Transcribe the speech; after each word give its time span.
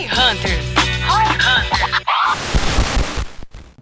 Roy 0.00 0.06
Hunters. 0.06 0.64
Roy 1.06 1.24
Hunters. 1.34 2.00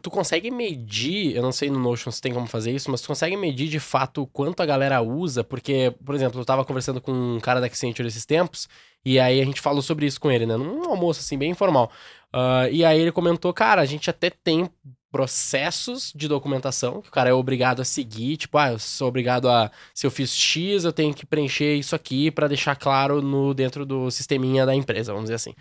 Tu 0.03 0.11
consegue 0.11 0.51
medir, 0.51 1.37
eu 1.37 1.43
não 1.43 1.53
sei 1.53 1.71
no 1.71 1.79
Notion 1.79 2.11
se 2.11 2.21
tem 2.21 2.35
como 2.35 2.47
fazer 2.49 2.73
isso, 2.73 2.91
mas 2.91 3.01
tu 3.01 3.07
consegue 3.07 3.37
medir 3.37 3.69
de 3.69 3.79
fato 3.79 4.27
quanto 4.33 4.61
a 4.61 4.67
galera 4.67 5.01
usa, 5.01 5.45
porque, 5.45 5.95
por 6.05 6.17
exemplo, 6.17 6.41
eu 6.41 6.45
tava 6.45 6.65
conversando 6.65 7.01
com 7.01 7.13
um 7.13 7.39
cara 7.39 7.61
da 7.61 7.67
Accenture 7.67 8.09
esses 8.09 8.27
tempos, 8.27 8.69
e 9.05 9.21
aí 9.21 9.41
a 9.41 9.45
gente 9.45 9.61
falou 9.61 9.81
sobre 9.81 10.07
isso 10.07 10.21
com 10.21 10.29
ele, 10.29 10.45
né? 10.45 10.57
Num 10.57 10.89
almoço 10.89 11.21
assim, 11.21 11.39
bem 11.39 11.53
informal. 11.53 11.89
Uh, 12.35 12.69
e 12.73 12.85
aí 12.85 12.99
ele 13.01 13.13
comentou, 13.13 13.53
cara, 13.53 13.81
a 13.81 13.87
gente 13.87 14.11
até 14.11 14.29
tem 14.29 14.69
processos 15.11 16.13
de 16.15 16.29
documentação 16.29 17.01
que 17.01 17.09
o 17.09 17.13
cara 17.13 17.31
é 17.31 17.33
obrigado 17.33 17.81
a 17.81 17.85
seguir, 17.85 18.37
tipo, 18.37 18.59
ah, 18.59 18.73
eu 18.73 18.79
sou 18.79 19.09
obrigado 19.09 19.49
a 19.49 19.71
se 19.95 20.07
eu 20.07 20.11
fiz 20.11 20.35
X, 20.35 20.85
eu 20.85 20.93
tenho 20.93 21.15
que 21.15 21.25
preencher 21.25 21.75
isso 21.75 21.95
aqui 21.95 22.31
para 22.31 22.49
deixar 22.49 22.77
claro 22.77 23.23
no 23.23 23.55
dentro 23.55 23.87
do 23.87 24.11
sisteminha 24.11 24.67
da 24.67 24.75
empresa, 24.75 25.13
vamos 25.13 25.25
dizer 25.25 25.37
assim. 25.37 25.55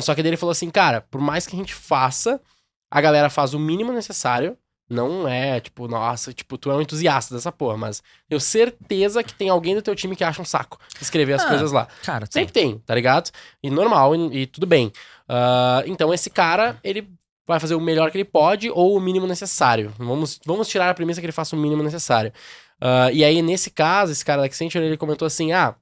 Só 0.00 0.14
que 0.14 0.20
ele 0.20 0.36
falou 0.36 0.52
assim, 0.52 0.70
cara, 0.70 1.00
por 1.10 1.20
mais 1.20 1.46
que 1.46 1.56
a 1.56 1.58
gente 1.58 1.74
faça, 1.74 2.40
a 2.90 3.00
galera 3.00 3.28
faz 3.30 3.54
o 3.54 3.58
mínimo 3.58 3.92
necessário, 3.92 4.56
não 4.88 5.26
é 5.26 5.58
tipo, 5.58 5.88
nossa, 5.88 6.32
tipo, 6.32 6.58
tu 6.58 6.70
é 6.70 6.76
um 6.76 6.80
entusiasta 6.82 7.34
dessa 7.34 7.50
porra, 7.50 7.76
mas 7.78 8.02
tenho 8.28 8.40
certeza 8.40 9.22
que 9.22 9.32
tem 9.34 9.48
alguém 9.48 9.74
do 9.74 9.80
teu 9.82 9.94
time 9.94 10.14
que 10.14 10.22
acha 10.22 10.42
um 10.42 10.44
saco 10.44 10.78
escrever 11.00 11.32
as 11.32 11.44
Ah, 11.44 11.48
coisas 11.48 11.72
lá. 11.72 11.88
Cara. 12.04 12.26
Sempre 12.30 12.52
tem, 12.52 12.78
tá 12.78 12.94
ligado? 12.94 13.30
E 13.62 13.70
normal, 13.70 14.14
e, 14.14 14.42
e 14.42 14.46
tudo 14.46 14.66
bem. 14.66 14.92
Ah, 15.28 15.82
então 15.86 16.12
esse 16.12 16.28
cara, 16.28 16.78
ele 16.84 17.08
vai 17.46 17.58
fazer 17.58 17.74
o 17.74 17.80
melhor 17.80 18.10
que 18.10 18.18
ele 18.18 18.24
pode 18.24 18.70
ou 18.70 18.96
o 18.96 19.00
mínimo 19.00 19.26
necessário. 19.26 19.92
Vamos, 19.98 20.38
vamos 20.44 20.68
tirar 20.68 20.90
a 20.90 20.94
premissa 20.94 21.20
que 21.20 21.26
ele 21.26 21.32
faça 21.32 21.56
o 21.56 21.58
mínimo 21.58 21.82
necessário. 21.82 22.32
Ah, 22.80 23.10
e 23.12 23.24
aí, 23.24 23.40
nesse 23.40 23.70
caso, 23.70 24.12
esse 24.12 24.24
cara 24.24 24.42
da 24.42 24.46
Accenture, 24.46 24.84
ele 24.84 24.96
comentou 24.96 25.24
assim, 25.26 25.52
ah, 25.52 25.74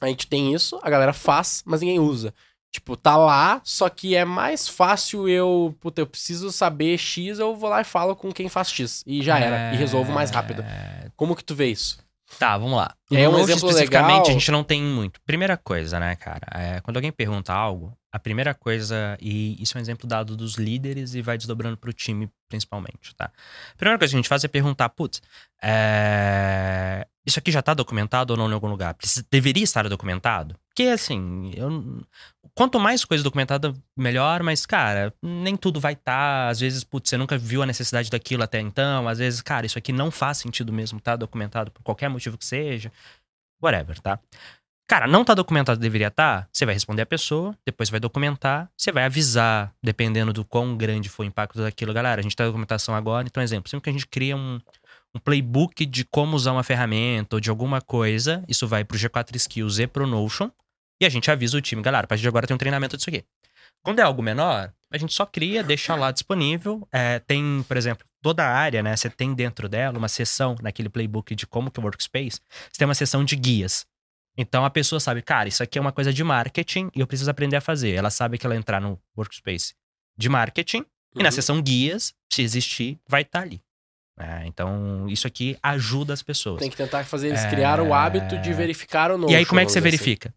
a 0.00 0.08
gente 0.08 0.26
tem 0.26 0.52
isso, 0.52 0.80
a 0.82 0.90
galera 0.90 1.12
faz, 1.12 1.62
mas 1.64 1.80
ninguém 1.80 2.00
usa. 2.00 2.34
Tipo, 2.72 2.96
tá 2.96 3.18
lá, 3.18 3.60
só 3.62 3.88
que 3.90 4.16
é 4.16 4.24
mais 4.24 4.66
fácil 4.66 5.28
eu, 5.28 5.76
puta, 5.78 6.00
eu 6.00 6.06
preciso 6.06 6.50
saber 6.50 6.96
X, 6.96 7.38
eu 7.38 7.54
vou 7.54 7.68
lá 7.68 7.82
e 7.82 7.84
falo 7.84 8.16
com 8.16 8.32
quem 8.32 8.48
faz 8.48 8.70
X. 8.70 9.04
E 9.06 9.22
já 9.22 9.38
era, 9.38 9.74
e 9.74 9.76
resolvo 9.76 10.10
mais 10.10 10.30
rápido. 10.30 10.62
É, 10.62 11.10
Como 11.14 11.36
que 11.36 11.44
tu 11.44 11.54
vê 11.54 11.66
isso? 11.66 11.98
Tá, 12.38 12.56
vamos 12.56 12.76
lá. 12.76 12.94
É 13.10 13.28
um 13.28 13.32
Notion, 13.32 13.44
exemplo 13.44 13.68
especificamente, 13.68 14.20
legal. 14.20 14.26
a 14.26 14.32
gente 14.32 14.50
não 14.50 14.64
tem 14.64 14.82
muito. 14.82 15.20
Primeira 15.20 15.56
coisa, 15.58 16.00
né, 16.00 16.16
cara? 16.16 16.46
é, 16.54 16.80
quando 16.80 16.96
alguém 16.96 17.12
pergunta 17.12 17.52
algo, 17.52 17.94
a 18.10 18.18
primeira 18.18 18.54
coisa, 18.54 19.18
e 19.20 19.62
isso 19.62 19.76
é 19.76 19.78
um 19.78 19.82
exemplo 19.82 20.08
dado 20.08 20.34
dos 20.34 20.54
líderes 20.54 21.14
e 21.14 21.20
vai 21.20 21.36
desdobrando 21.36 21.76
pro 21.76 21.92
time, 21.92 22.30
principalmente, 22.48 23.14
tá? 23.16 23.26
A 23.72 23.76
primeira 23.76 23.98
coisa 23.98 24.12
que 24.12 24.16
a 24.16 24.18
gente 24.18 24.28
faz 24.28 24.44
é 24.44 24.48
perguntar, 24.48 24.88
putz, 24.88 25.20
é, 25.62 27.06
isso 27.24 27.38
aqui 27.38 27.52
já 27.52 27.62
tá 27.62 27.72
documentado 27.74 28.32
ou 28.32 28.36
não 28.36 28.50
em 28.50 28.52
algum 28.52 28.68
lugar? 28.68 28.94
Precisa- 28.94 29.24
deveria 29.30 29.62
estar 29.62 29.88
documentado? 29.88 30.56
Porque, 30.68 30.84
assim, 30.84 31.52
eu, 31.54 32.02
quanto 32.54 32.80
mais 32.80 33.04
coisa 33.04 33.22
documentada, 33.22 33.74
melhor, 33.96 34.42
mas, 34.42 34.64
cara, 34.66 35.12
nem 35.22 35.56
tudo 35.56 35.78
vai 35.80 35.92
estar. 35.92 36.48
Às 36.48 36.60
vezes, 36.60 36.82
putz, 36.82 37.10
você 37.10 37.16
nunca 37.16 37.36
viu 37.38 37.62
a 37.62 37.66
necessidade 37.66 38.10
daquilo 38.10 38.42
até 38.42 38.58
então. 38.60 39.06
Às 39.06 39.18
vezes, 39.18 39.40
cara, 39.42 39.66
isso 39.66 39.78
aqui 39.78 39.92
não 39.92 40.10
faz 40.10 40.38
sentido 40.38 40.72
mesmo 40.72 41.00
tá 41.00 41.14
documentado 41.14 41.70
por 41.70 41.82
qualquer 41.82 42.08
motivo 42.08 42.38
que 42.38 42.44
seja. 42.44 42.90
Whatever, 43.62 44.00
tá? 44.00 44.18
Cara, 44.88 45.06
não 45.06 45.24
tá 45.24 45.32
documentado, 45.32 45.80
deveria 45.80 46.08
estar. 46.08 46.48
Você 46.52 46.66
vai 46.66 46.74
responder 46.74 47.02
a 47.02 47.06
pessoa, 47.06 47.56
depois 47.64 47.88
vai 47.88 48.00
documentar, 48.00 48.68
você 48.76 48.92
vai 48.92 49.04
avisar, 49.04 49.72
dependendo 49.82 50.32
do 50.32 50.44
quão 50.44 50.76
grande 50.76 51.08
foi 51.08 51.24
o 51.26 51.28
impacto 51.28 51.58
daquilo. 51.62 51.94
Galera, 51.94 52.20
a 52.20 52.22
gente 52.22 52.36
tá 52.36 52.44
documentação 52.44 52.94
agora, 52.94 53.26
então, 53.26 53.42
exemplo, 53.42 53.70
sempre 53.70 53.84
que 53.84 53.90
a 53.90 53.92
gente 53.92 54.06
cria 54.06 54.36
um, 54.36 54.60
um 55.14 55.18
playbook 55.18 55.84
de 55.86 56.04
como 56.04 56.36
usar 56.36 56.52
uma 56.52 56.62
ferramenta 56.62 57.36
ou 57.36 57.40
de 57.40 57.50
alguma 57.50 57.80
coisa, 57.80 58.44
isso 58.48 58.66
vai 58.66 58.84
pro 58.84 58.96
G4 58.98 59.34
Skills 59.36 59.78
e 59.78 59.86
pro 59.86 60.06
Notion, 60.06 60.50
e 61.00 61.04
a 61.04 61.08
gente 61.08 61.30
avisa 61.30 61.56
o 61.56 61.60
time, 61.60 61.82
galera, 61.82 62.04
a 62.04 62.08
partir 62.08 62.22
de 62.22 62.28
agora 62.28 62.46
tem 62.46 62.54
um 62.54 62.58
treinamento 62.58 62.96
disso 62.96 63.10
aqui. 63.10 63.24
Quando 63.82 63.98
é 63.98 64.02
algo 64.02 64.22
menor, 64.22 64.72
a 64.90 64.96
gente 64.98 65.12
só 65.12 65.26
cria, 65.26 65.62
deixa 65.64 65.94
lá 65.96 66.12
disponível. 66.12 66.86
É, 66.92 67.18
tem, 67.18 67.64
por 67.66 67.76
exemplo, 67.76 68.06
toda 68.22 68.44
a 68.44 68.48
área, 68.48 68.80
né? 68.82 68.94
Você 68.94 69.10
tem 69.10 69.34
dentro 69.34 69.68
dela 69.68 69.98
uma 69.98 70.08
seção 70.08 70.54
naquele 70.62 70.88
playbook 70.88 71.34
de 71.34 71.46
como 71.46 71.70
que 71.70 71.80
é 71.80 71.82
o 71.82 71.84
workspace. 71.84 72.40
Você 72.70 72.78
tem 72.78 72.86
uma 72.86 72.94
seção 72.94 73.24
de 73.24 73.34
guias. 73.34 73.84
Então 74.38 74.64
a 74.64 74.70
pessoa 74.70 75.00
sabe, 75.00 75.20
cara, 75.20 75.48
isso 75.48 75.62
aqui 75.62 75.78
é 75.78 75.80
uma 75.80 75.90
coisa 75.92 76.12
de 76.12 76.22
marketing 76.22 76.88
e 76.94 77.00
eu 77.00 77.06
preciso 77.06 77.30
aprender 77.30 77.56
a 77.56 77.60
fazer. 77.60 77.92
Ela 77.94 78.10
sabe 78.10 78.38
que 78.38 78.46
ela 78.46 78.54
entrar 78.56 78.80
no 78.80 78.98
workspace 79.16 79.74
de 80.16 80.28
marketing 80.28 80.84
e 81.16 81.18
na 81.22 81.28
Uhum. 81.28 81.32
seção 81.32 81.60
guias, 81.60 82.14
se 82.32 82.42
existir, 82.42 82.98
vai 83.08 83.22
estar 83.22 83.40
ali. 83.40 83.60
É, 84.24 84.46
então 84.46 85.08
isso 85.08 85.26
aqui 85.26 85.58
ajuda 85.62 86.12
as 86.12 86.22
pessoas. 86.22 86.60
Tem 86.60 86.70
que 86.70 86.76
tentar 86.76 87.04
fazer 87.04 87.28
eles 87.28 87.40
É. 87.44 87.50
criar 87.50 87.80
o 87.80 87.92
hábito 87.92 88.38
de 88.38 88.52
verificar 88.52 89.10
o 89.10 89.18
Notion. 89.18 89.32
E 89.32 89.36
aí, 89.36 89.44
como 89.44 89.58
é 89.60 89.64
que 89.64 89.72
você 89.72 89.78
assim. 89.80 89.84
verifica? 89.84 90.32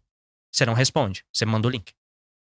Você 0.52 0.66
não 0.66 0.74
responde, 0.74 1.24
você 1.32 1.44
manda 1.46 1.68
o 1.68 1.70
link. 1.70 1.92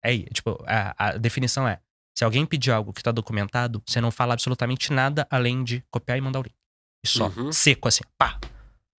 É 0.04 0.10
aí, 0.10 0.26
tipo, 0.34 0.64
a, 0.68 0.94
a 0.98 1.18
definição 1.18 1.68
é: 1.68 1.80
se 2.16 2.24
alguém 2.24 2.46
pedir 2.46 2.72
algo 2.72 2.94
que 2.94 3.02
tá 3.02 3.12
documentado, 3.12 3.82
você 3.88 4.00
não 4.00 4.12
fala 4.12 4.34
absolutamente 4.34 4.92
nada 4.94 5.26
além 5.32 5.64
de 5.64 5.84
copiar 5.90 6.18
e 6.18 6.22
mandar 6.22 6.40
o 6.40 6.44
link. 6.44 6.56
E 7.04 7.08
só, 7.08 7.30
Uhum. 7.36 7.52
seco 7.52 7.88
assim, 7.88 8.04
pá. 8.18 8.38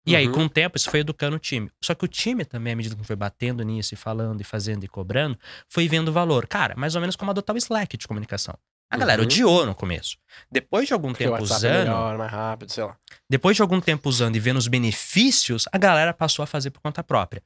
E 0.05 0.17
aí, 0.17 0.27
Uhum. 0.27 0.33
com 0.33 0.45
o 0.47 0.49
tempo, 0.49 0.77
isso 0.77 0.91
foi 0.91 0.99
educando 1.01 1.37
o 1.37 1.39
time. 1.39 1.71
Só 1.81 1.95
que 1.95 2.05
o 2.05 2.09
time 2.09 2.45
também, 2.45 2.73
à 2.73 2.77
medida 2.77 2.97
que 2.97 3.05
foi 3.05 3.15
batendo 3.15 3.63
nisso 3.63 3.95
e 3.95 3.97
falando 3.97 4.41
e 4.41 4.45
fazendo 4.45 4.83
e 4.83 4.89
cobrando, 4.89 5.39
foi 5.69 5.87
vendo 5.87 6.13
valor. 6.13 6.49
Cara, 6.49 6.75
mais 6.77 6.97
ou 6.97 7.01
menos 7.01 7.15
como 7.15 7.31
adotar 7.31 7.55
o 7.55 7.59
Slack 7.59 7.97
de 7.97 8.09
comunicação. 8.09 8.59
A 8.93 8.97
galera 8.99 9.23
Uhum. 9.23 9.27
odiou 9.27 9.65
no 9.67 9.75
começo. 9.75 10.19
Depois 10.51 10.87
de 10.87 10.93
algum 10.93 11.09
Porque 11.09 11.25
tempo 11.25 11.37
é 11.37 11.41
usando, 11.43 11.73
melhor, 11.79 12.19
mais 12.19 12.31
rápido, 12.31 12.71
sei 12.71 12.85
lá. 12.85 12.97
depois 13.29 13.57
de 13.57 13.63
algum 13.63 13.81
tempo 13.81 14.09
usando 14.09 14.37
e 14.37 14.41
vendo 14.41 14.59
os 14.59 14.69
benefícios, 14.69 15.65
a 15.73 15.79
galera 15.79 16.13
passou 16.13 16.43
a 16.43 16.47
fazer 16.47 16.71
por 16.71 16.81
conta 16.81 17.03
própria. 17.03 17.43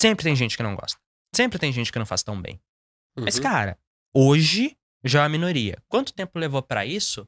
Sempre 0.00 0.24
tem 0.24 0.36
gente 0.36 0.56
que 0.56 0.62
não 0.62 0.74
gosta. 0.76 0.98
Sempre 1.34 1.58
tem 1.58 1.72
gente 1.72 1.90
que 1.90 1.98
não 1.98 2.06
faz 2.06 2.22
tão 2.22 2.40
bem. 2.40 2.60
Mas, 3.18 3.36
Uhum. 3.36 3.42
cara, 3.42 3.78
hoje 4.14 4.76
já 5.04 5.22
é 5.22 5.26
a 5.26 5.28
minoria. 5.28 5.78
Quanto 5.88 6.12
tempo 6.12 6.38
levou 6.38 6.62
pra 6.62 6.84
isso? 6.84 7.26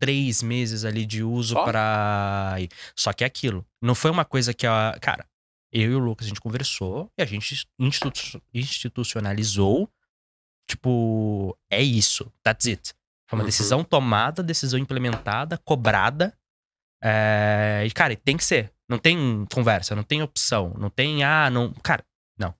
Três 0.00 0.42
meses 0.42 0.84
ali 0.84 1.04
de 1.06 1.22
uso 1.22 1.54
Só? 1.54 1.64
pra. 1.64 2.56
Só 2.96 3.12
que 3.12 3.24
é 3.24 3.26
aquilo. 3.26 3.66
Não 3.82 3.94
foi 3.94 4.10
uma 4.10 4.24
coisa 4.24 4.52
que 4.52 4.66
a. 4.66 4.96
Cara, 5.00 5.26
eu 5.72 5.90
e 5.90 5.94
o 5.94 5.98
Lucas, 5.98 6.26
a 6.26 6.28
gente 6.28 6.40
conversou 6.40 7.10
e 7.18 7.22
a 7.22 7.26
gente 7.26 7.66
institu- 7.78 8.42
institucionalizou. 8.52 9.88
Tipo, 10.68 11.56
é 11.70 11.82
isso. 11.82 12.32
That's 12.42 12.66
it. 12.66 12.94
Foi 13.28 13.38
uma 13.38 13.42
Uhum. 13.42 13.46
decisão 13.46 13.84
tomada, 13.84 14.42
decisão 14.42 14.78
implementada, 14.78 15.58
cobrada. 15.58 16.36
É, 17.02 17.82
E, 17.86 17.90
cara, 17.90 18.16
tem 18.16 18.36
que 18.36 18.44
ser. 18.44 18.72
Não 18.88 18.98
tem 18.98 19.46
conversa, 19.52 19.94
não 19.94 20.02
tem 20.02 20.22
opção. 20.22 20.74
Não 20.78 20.90
tem, 20.90 21.22
ah, 21.24 21.50
não. 21.50 21.72
Cara, 21.82 22.04
não. 22.38 22.54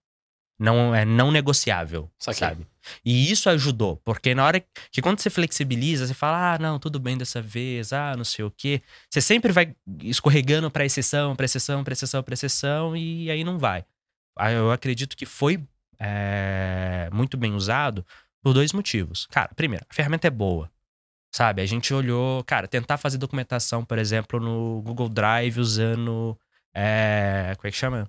Não 0.58 0.94
é 0.94 1.04
não 1.04 1.30
negociável, 1.30 2.10
Saquei. 2.18 2.38
sabe? 2.48 2.66
E 3.04 3.30
isso 3.30 3.48
ajudou, 3.48 3.96
porque 4.04 4.34
na 4.34 4.44
hora 4.44 4.62
que 4.90 5.00
quando 5.02 5.18
você 5.18 5.30
flexibiliza, 5.30 6.06
você 6.06 6.12
fala, 6.14 6.54
ah, 6.54 6.58
não, 6.58 6.78
tudo 6.78 7.00
bem 7.00 7.16
dessa 7.16 7.40
vez, 7.40 7.92
ah, 7.94 8.14
não 8.16 8.24
sei 8.24 8.44
o 8.44 8.50
quê. 8.50 8.82
Você 9.10 9.20
sempre 9.22 9.50
vai 9.52 9.74
escorregando 10.02 10.70
pra 10.70 10.84
exceção, 10.84 11.34
pra 11.34 11.46
exceção, 11.46 11.82
pra 11.82 11.92
exceção, 11.94 12.22
pra 12.22 12.34
exceção, 12.34 12.94
e 12.96 13.30
aí 13.30 13.42
não 13.44 13.58
vai. 13.58 13.84
Ah, 14.38 14.50
Eu 14.52 14.70
acredito 14.70 15.16
que 15.16 15.24
foi 15.26 15.62
é, 15.98 17.08
muito 17.12 17.36
bem 17.36 17.54
usado 17.54 18.04
por 18.42 18.52
dois 18.52 18.72
motivos. 18.72 19.26
Cara, 19.30 19.50
primeiro, 19.54 19.84
a 19.88 19.94
ferramenta 19.94 20.26
é 20.26 20.30
boa. 20.30 20.70
Sabe? 21.34 21.62
A 21.62 21.66
gente 21.66 21.92
olhou, 21.92 22.44
cara, 22.44 22.68
tentar 22.68 22.96
fazer 22.96 23.18
documentação, 23.18 23.84
por 23.84 23.98
exemplo, 23.98 24.38
no 24.38 24.80
Google 24.82 25.08
Drive 25.08 25.58
usando. 25.58 26.38
É, 26.72 27.54
como 27.56 27.66
é 27.66 27.70
que 27.70 27.76
chama? 27.76 28.08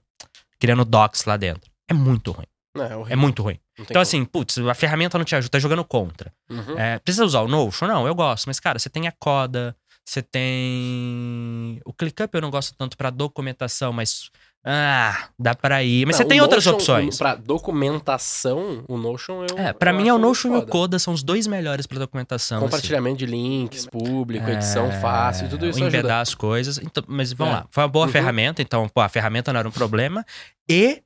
Criando 0.59 0.85
docs 0.85 1.25
lá 1.25 1.35
dentro. 1.35 1.71
É 1.87 1.93
muito 1.93 2.31
ruim. 2.31 2.45
Não, 2.75 3.07
é. 3.07 3.13
É 3.13 3.15
muito 3.15 3.41
ruim. 3.41 3.59
Então, 3.75 3.87
como. 3.87 4.01
assim, 4.01 4.25
putz, 4.25 4.57
a 4.59 4.73
ferramenta 4.75 5.17
não 5.17 5.25
te 5.25 5.35
ajuda, 5.35 5.49
tá 5.49 5.59
jogando 5.59 5.83
contra. 5.83 6.31
Uhum. 6.49 6.77
É, 6.77 6.99
precisa 6.99 7.25
usar 7.25 7.41
o 7.41 7.47
Notion? 7.47 7.87
Não, 7.87 8.05
eu 8.05 8.13
gosto. 8.13 8.45
Mas, 8.45 8.59
cara, 8.59 8.77
você 8.77 8.89
tem 8.89 9.07
a 9.07 9.11
Coda, 9.11 9.75
você 10.05 10.21
tem. 10.21 11.81
O 11.83 11.91
ClickUp 11.93 12.35
eu 12.35 12.41
não 12.41 12.51
gosto 12.51 12.75
tanto 12.77 12.95
pra 12.95 13.09
documentação, 13.09 13.91
mas. 13.91 14.29
Ah, 14.67 15.29
dá 15.37 15.53
pra 15.53 15.83
ir. 15.83 16.05
Mas 16.07 16.15
Não, 16.15 16.23
você 16.23 16.25
tem 16.27 16.41
outras 16.41 16.65
Notion, 16.65 16.77
opções. 16.77 17.17
Pra 17.19 17.35
documentação, 17.35 18.83
o 18.87 18.97
Notion 18.97 19.45
eu. 19.49 19.57
É, 19.59 19.73
pra 19.73 19.91
eu 19.91 19.95
mim 19.95 20.07
é 20.07 20.13
o 20.13 20.17
Notion 20.17 20.55
e 20.55 20.57
o. 20.57 20.65
Coda 20.65 20.97
são 20.97 21.13
os 21.13 21.21
dois 21.21 21.45
melhores 21.45 21.85
pra 21.85 21.99
documentação. 21.99 22.57
assim. 22.57 22.65
Compartilhamento 22.65 23.17
de 23.17 23.25
links, 23.27 23.85
público, 23.85 24.49
edição 24.49 24.87
É, 24.87 24.99
fácil, 24.99 25.49
tudo 25.49 25.67
isso 25.67 25.77
ajuda. 25.79 25.97
embedar 25.97 26.21
as 26.21 26.33
coisas. 26.33 26.79
Então, 26.79 27.03
mas 27.07 27.31
vamos 27.31 27.53
É. 27.53 27.57
lá. 27.57 27.67
Foi 27.69 27.83
uma 27.83 27.89
boa 27.89 28.05
Uhum. 28.07 28.11
ferramenta, 28.11 28.61
então, 28.61 28.89
pô, 28.89 29.01
a 29.01 29.09
ferramenta 29.09 29.53
não 29.53 29.59
era 29.59 29.67
um 29.69 29.71
problema. 29.71 30.25
E 30.69 31.03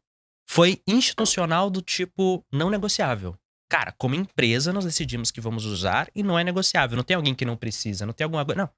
foi 0.49 0.81
institucional 0.87 1.69
do 1.69 1.81
tipo 1.81 2.43
não 2.51 2.69
negociável. 2.69 3.35
Cara, 3.69 3.93
como 3.97 4.15
empresa, 4.15 4.71
nós 4.73 4.85
decidimos 4.85 5.29
que 5.31 5.39
vamos 5.41 5.65
usar 5.65 6.09
e 6.15 6.23
não 6.23 6.39
é 6.39 6.43
negociável. 6.43 6.95
Não 6.95 7.03
tem 7.03 7.15
alguém 7.15 7.35
que 7.35 7.45
não 7.45 7.55
precisa, 7.57 8.05
não 8.05 8.13
tem 8.13 8.23
alguma 8.23 8.43
coisa. 8.45 8.61
Não. 8.61 8.69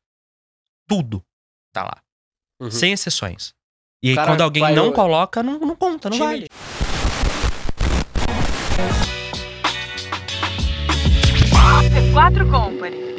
Tudo 0.90 1.24
tá 1.74 1.84
lá. 1.84 2.02
Uhum. 2.60 2.70
Sem 2.72 2.92
exceções. 2.92 3.54
E 4.04 4.10
aí, 4.10 4.16
quando 4.16 4.42
alguém 4.42 4.64
vai, 4.64 4.74
não 4.74 4.86
eu- 4.86 4.92
coloca, 4.94 5.44
não, 5.44 5.60
não 5.60 5.76
conta, 5.76 6.10
não 6.10 6.18
vale. 6.18 6.48
C4 12.12 12.50
Company. 12.50 13.11